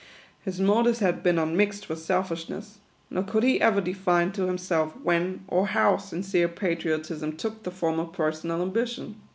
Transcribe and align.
His 0.43 0.59
motives 0.59 0.97
had 0.97 1.21
been 1.21 1.37
unmixed 1.37 1.87
with 1.87 1.99
selfishness, 2.01 2.79
nor 3.11 3.21
could 3.21 3.43
he 3.43 3.61
ever 3.61 3.79
de 3.81 3.93
fine 3.93 4.31
to 4.31 4.47
himself 4.47 4.95
when 5.03 5.45
or 5.47 5.67
how 5.67 5.97
sincere 5.97 6.47
patriotism 6.47 7.37
took 7.37 7.61
the 7.61 7.69
form 7.69 7.99
of 7.99 8.11
personal 8.11 8.63
ambition. 8.63 9.21